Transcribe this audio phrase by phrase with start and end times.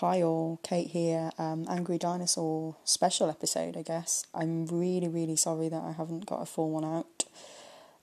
[0.00, 1.30] Hi all, Kate here.
[1.38, 4.26] Um, Angry Dinosaur special episode, I guess.
[4.34, 7.24] I'm really, really sorry that I haven't got a full one out.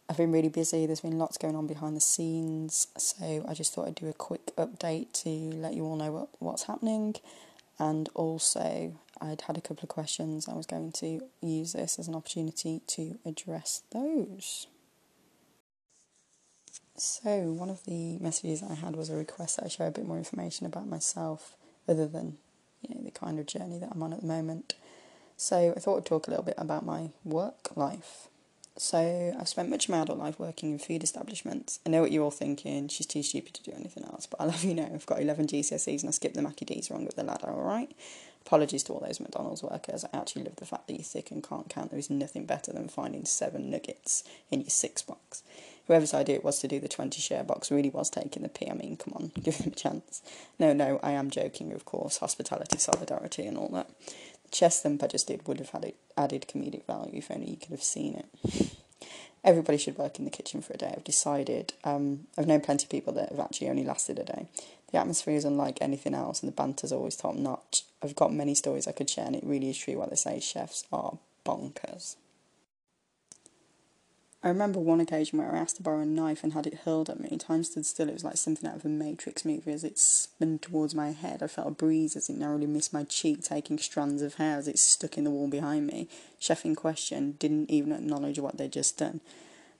[0.10, 3.76] I've been really busy, there's been lots going on behind the scenes, so I just
[3.76, 7.14] thought I'd do a quick update to let you all know what, what's happening.
[7.78, 10.50] And also, I'd had a couple of questions.
[10.50, 14.66] I was going to use this as an opportunity to address those.
[16.98, 20.08] So, one of the messages I had was a request that I share a bit
[20.08, 21.56] more information about myself
[21.88, 22.38] other than
[22.82, 24.76] you know the kind of journey that I'm on at the moment.
[25.38, 28.28] So I thought I'd talk a little bit about my work life.
[28.76, 31.80] So I've spent much of my adult life working in food establishments.
[31.86, 32.88] I know what you're all thinking.
[32.88, 34.26] She's too stupid to do anything else.
[34.26, 36.90] But I love you know I've got eleven GCSEs and I skipped the Maccy D's
[36.90, 37.50] wrong with the ladder.
[37.50, 37.92] All right.
[38.46, 40.04] Apologies to all those McDonald's workers.
[40.04, 41.92] I actually love the fact that you're thick and can't count.
[41.92, 45.44] There is nothing better than finding seven nuggets in your six box
[45.88, 48.70] whoever's idea it was to do the 20 share box really was taking the pee.
[48.70, 50.22] I mean, come on, give them a chance.
[50.60, 52.18] No, no, I am joking, of course.
[52.18, 53.90] Hospitality, solidarity, and all that.
[54.44, 57.50] The chest thump I just did would have had it added comedic value if only
[57.50, 58.72] you could have seen it.
[59.44, 60.94] Everybody should work in the kitchen for a day.
[60.96, 61.74] I've decided.
[61.84, 64.48] Um, I've known plenty of people that have actually only lasted a day.
[64.92, 67.84] The atmosphere is unlike anything else, and the banter's always top notch.
[68.02, 70.40] I've got many stories I could share, and it really is true what they say
[70.40, 72.16] chefs are bonkers.
[74.46, 77.10] I remember one occasion where I asked to borrow a knife and had it hurled
[77.10, 77.38] at me.
[77.38, 78.10] Time stood still.
[78.10, 81.42] It was like something out of a Matrix movie as it spun towards my head.
[81.42, 84.68] I felt a breeze as it narrowly missed my cheek, taking strands of hair as
[84.68, 86.10] it stuck in the wall behind me.
[86.40, 89.22] Chef in question didn't even acknowledge what they'd just done.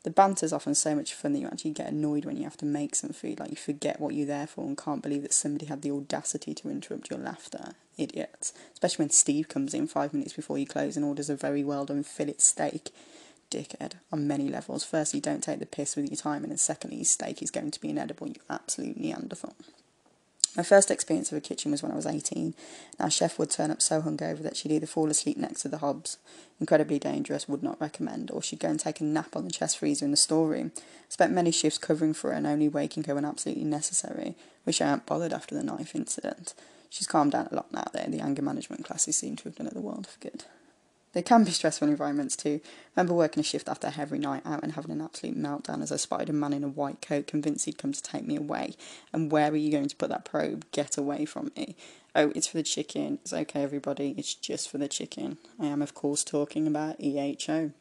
[0.04, 2.66] The banter's often so much fun that you actually get annoyed when you have to
[2.66, 3.42] make some food.
[3.42, 6.54] Like you forget what you're there for and can't believe that somebody had the audacity
[6.54, 7.74] to interrupt your laughter.
[7.98, 8.54] Idiots.
[8.72, 11.86] Especially when Steve comes in five minutes before you close and orders a very well
[11.86, 12.92] done fillet steak
[13.54, 14.84] dickhead on many levels.
[14.84, 17.90] Firstly, don't take the piss with your time, and secondly, steak is going to be
[17.90, 19.56] inedible, you absolute Neanderthal.
[20.56, 22.54] My first experience of a kitchen was when I was 18.
[23.00, 25.80] Our chef would turn up so hungover that she'd either fall asleep next to the
[25.80, 26.18] hobs,
[26.60, 29.80] incredibly dangerous, would not recommend, or she'd go and take a nap on the chest
[29.80, 30.72] freezer in the storeroom.
[31.10, 34.36] Spent many shifts covering for her and only waking her when absolutely necessary.
[34.64, 36.54] which I hadn't bothered after the knife incident.
[36.90, 38.10] She's calmed down a lot now, though.
[38.10, 40.46] The anger management classes seem to have done her the world for good.
[41.14, 42.60] They can be stressful environments too.
[42.96, 45.98] Remember working a shift after every night out and having an absolute meltdown as I
[45.98, 48.76] spotted a man in a white coat convinced he'd come to take me away.
[49.14, 50.66] And where are you going to put that probe?
[50.72, 51.76] Get away from me.
[52.16, 53.20] Oh, it's for the chicken.
[53.22, 54.16] It's okay, everybody.
[54.18, 55.38] It's just for the chicken.
[55.60, 57.74] I am, of course, talking about EHO.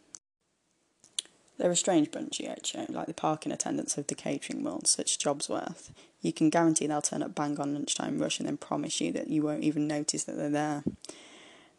[1.59, 5.49] They're a strange bunch, EHO, like the parking attendants of the catering world, such jobs
[5.49, 5.93] worth.
[6.20, 9.28] You can guarantee they'll turn up bang on lunchtime rush and then promise you that
[9.28, 10.84] you won't even notice that they're there.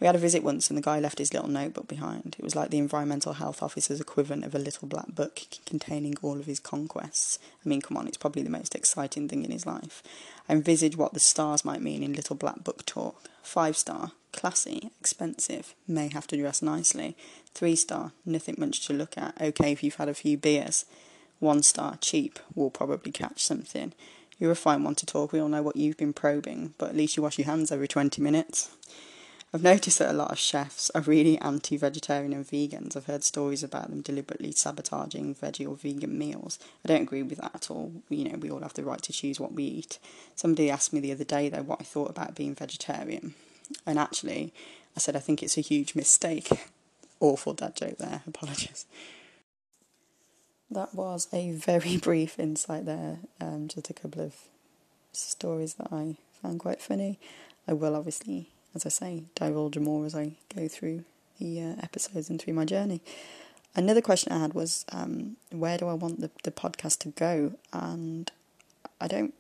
[0.04, 2.36] We had a visit once and the guy left his little notebook behind.
[2.38, 6.38] It was like the environmental health officer's equivalent of a little black book containing all
[6.42, 7.40] of his conquests.
[7.66, 10.04] I mean, come on, it's probably the most exciting thing in his life.
[10.50, 13.30] I envisage what the stars might mean in little black book talk.
[13.44, 17.16] Five star, classy, expensive, may have to dress nicely.
[17.54, 20.84] Three star, nothing much to look at, okay if you've had a few beers.
[21.40, 23.94] One star, cheap, will probably catch something.
[24.38, 26.98] You're a fine one to talk, we all know what you've been probing, but at
[26.98, 28.70] least you wash your hands every 20 minutes.
[29.56, 32.98] I've noticed that a lot of chefs are really anti vegetarian and vegans.
[32.98, 36.58] I've heard stories about them deliberately sabotaging veggie or vegan meals.
[36.84, 37.92] I don't agree with that at all.
[38.10, 40.00] You know, we all have the right to choose what we eat.
[40.36, 43.36] Somebody asked me the other day, though, what I thought about being vegetarian.
[43.86, 44.54] And actually,
[44.98, 46.50] I said, I think it's a huge mistake.
[47.20, 48.88] Awful dad joke there, apologies.
[50.72, 54.34] That was a very brief insight there, um, just a couple of
[55.12, 57.20] stories that I found quite funny.
[57.68, 61.06] I will obviously as I say, divulge more as I go through
[61.40, 63.02] the uh, episodes and through my journey.
[63.76, 67.54] Another question I had was, um, where do I want the, the podcast to go?
[67.72, 68.32] And
[69.02, 69.34] I don't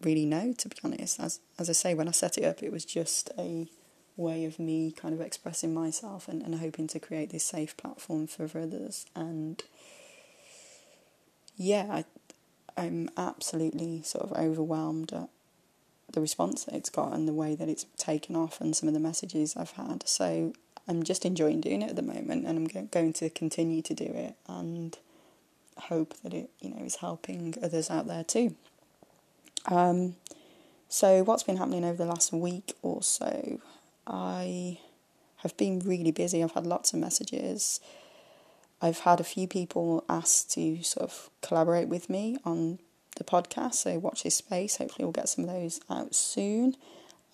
[0.00, 1.18] really know, to be honest.
[1.20, 3.68] As as I say, when I set it up, it was just a
[4.16, 8.26] way of me kind of expressing myself and, and hoping to create this safe platform
[8.26, 9.06] for others.
[9.14, 9.62] And
[11.56, 12.04] yeah, I,
[12.76, 15.28] I'm absolutely sort of overwhelmed at
[16.12, 18.94] the response that it's got and the way that it's taken off and some of
[18.94, 20.06] the messages I've had.
[20.06, 20.52] So
[20.88, 24.04] I'm just enjoying doing it at the moment and I'm going to continue to do
[24.04, 24.96] it and
[25.76, 28.56] hope that it, you know, is helping others out there too.
[29.66, 30.16] Um,
[30.88, 33.60] so what's been happening over the last week or so?
[34.06, 34.78] I
[35.38, 36.42] have been really busy.
[36.42, 37.80] I've had lots of messages.
[38.82, 42.78] I've had a few people ask to sort of collaborate with me on
[43.16, 43.74] the podcast.
[43.74, 44.76] So watch this space.
[44.76, 46.76] Hopefully, we'll get some of those out soon.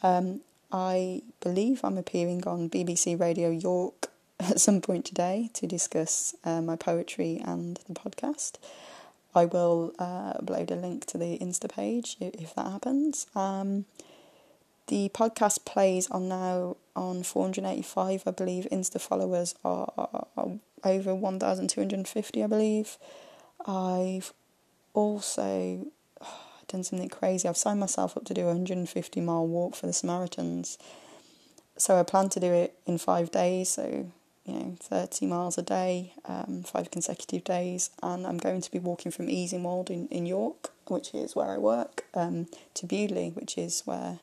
[0.02, 0.40] Um,
[0.72, 6.60] I believe I'm appearing on BBC Radio York at some point today to discuss uh,
[6.60, 8.54] my poetry and the podcast.
[9.34, 13.26] I will uh, upload a link to the Insta page if, that happens.
[13.34, 13.84] Um,
[14.88, 18.68] The podcast plays are now on 485, I believe.
[18.70, 20.52] Insta followers are, are, are
[20.84, 22.96] over 1,250, I believe.
[23.66, 24.32] I've
[24.96, 25.86] also
[26.68, 27.48] done something crazy.
[27.48, 30.78] I've signed myself up to do a 150 mile walk for the Samaritans.
[31.78, 34.10] So I plan to do it in five days, so
[34.46, 38.78] you know, 30 miles a day, um, five consecutive days, and I'm going to be
[38.78, 43.58] walking from Easingwold in, in York, which is where I work, um, to Bewdley, which
[43.58, 44.20] is where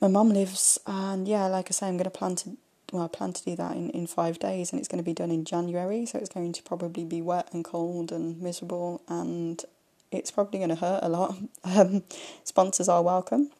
[0.00, 0.78] my mum lives.
[0.86, 2.56] And yeah, like I say, I'm going to plan to
[2.92, 5.14] well, I plan to do that in, in five days, and it's going to be
[5.14, 9.64] done in January, so it's going to probably be wet and cold and miserable, and
[10.12, 11.36] it's probably going to hurt a lot.
[11.64, 12.04] Um,
[12.44, 13.50] sponsors are welcome.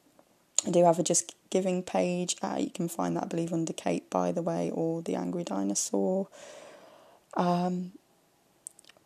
[0.64, 2.36] I do have a Just Giving page.
[2.42, 6.28] Uh, you can find that, I believe, under Kate Bytheway, or The Angry Dinosaur.
[7.36, 7.92] Um,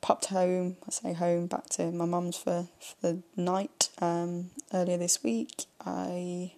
[0.00, 4.96] popped home, I say home, back to my mum's for, for the night um, earlier
[4.96, 5.64] this week.
[5.84, 6.52] I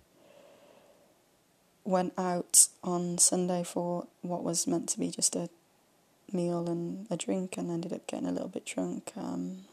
[1.84, 5.48] went out on Sunday for what was meant to be just a
[6.32, 9.12] meal and a drink and ended up getting a little bit drunk.
[9.16, 9.64] Um,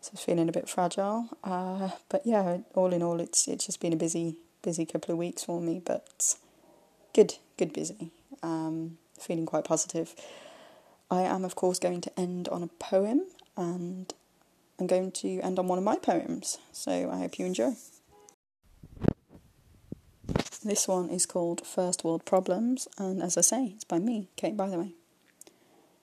[0.00, 1.28] so I was feeling a bit fragile.
[1.44, 5.18] Uh, but yeah, all in all, it's it's just been a busy busy couple of
[5.18, 6.36] weeks for me, but
[7.14, 8.10] good good busy.
[8.42, 10.14] Um, feeling quite positive.
[11.10, 13.26] I am of course going to end on a poem,
[13.56, 14.12] and
[14.80, 16.58] I'm going to end on one of my poems.
[16.72, 17.74] So I hope you enjoy.
[20.64, 24.56] This one is called First World Problems, and as I say, it's by me, Kate
[24.56, 24.92] Bytheway.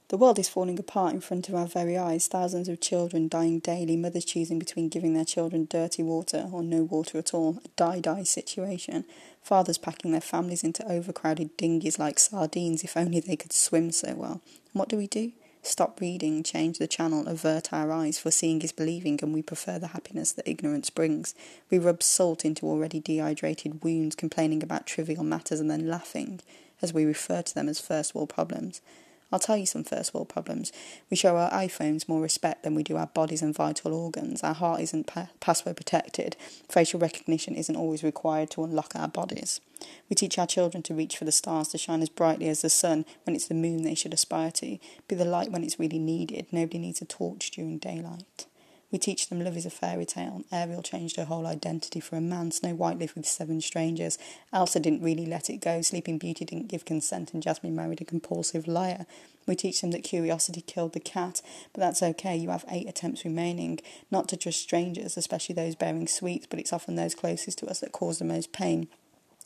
[0.10, 2.28] The world is falling apart in front of our very eyes.
[2.28, 6.84] Thousands of children dying daily, mothers choosing between giving their children dirty water or no
[6.84, 9.06] water at all, a die die situation.
[9.42, 14.14] Fathers packing their families into overcrowded dinghies like sardines if only they could swim so
[14.14, 14.42] well.
[14.74, 15.32] And what do we do?
[15.62, 19.78] Stop reading, change the channel, avert our eyes, for seeing is believing, and we prefer
[19.78, 21.36] the happiness that ignorance brings.
[21.70, 26.40] We rub salt into already dehydrated wounds, complaining about trivial matters and then laughing
[26.82, 28.82] as we refer to them as first world problems.
[29.32, 30.72] I'll tell you some first world problems.
[31.10, 34.44] We show our iPhones more respect than we do our bodies and vital organs.
[34.44, 36.36] Our heart isn't pa- password protected.
[36.68, 39.62] Facial recognition isn't always required to unlock our bodies.
[40.10, 42.70] We teach our children to reach for the stars, to shine as brightly as the
[42.70, 44.78] sun when it's the moon they should aspire to,
[45.08, 46.48] be the light when it's really needed.
[46.52, 48.46] Nobody needs a torch during daylight.
[48.92, 50.44] We teach them love is a fairy tale.
[50.52, 52.50] Ariel changed her whole identity for a man.
[52.50, 54.18] Snow White lived with seven strangers.
[54.52, 55.82] Elsa didn't really let it go.
[55.82, 59.06] Sleeping Beauty didn't give consent, and Jasmine married a compulsive liar.
[59.46, 61.42] We teach them that curiosity killed the cat,
[61.74, 62.36] but that's okay.
[62.36, 63.80] You have eight attempts remaining.
[64.10, 67.82] Not to trust strangers, especially those bearing sweets, but it's often those closest to us
[67.82, 68.88] that cause the most pain.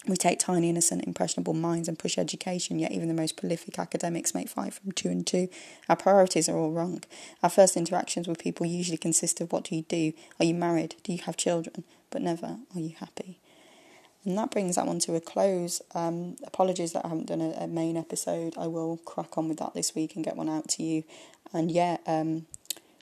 [0.05, 4.35] We take tiny, innocent, impressionable minds and push education, yet even the most prolific academics
[4.35, 5.47] make five from two and two.
[5.87, 7.03] Our priorities are all wrong.
[7.41, 10.11] Our first interactions with people usually consist of what do you do?
[10.39, 10.95] Are you married?
[11.03, 11.85] Do you have children?
[12.09, 13.39] But never, are you happy?
[14.25, 15.81] And that brings that one to a close.
[15.95, 18.55] Um, apologies that I haven't done a, a, main episode.
[18.57, 21.03] I will crack on with that this week and get one out to you.
[21.51, 22.45] And yeah, um,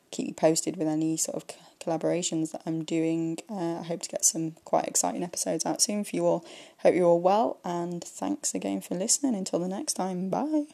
[0.10, 1.48] keep you posted with any sort of
[1.84, 3.38] collaborations that I'm doing.
[3.50, 6.46] Uh, I hope to get some quite exciting episodes out soon for you all.
[6.80, 9.36] Hope you're all well, and thanks again for listening.
[9.36, 10.66] Until the next time, bye.